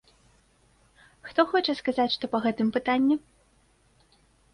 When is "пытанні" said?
2.79-3.15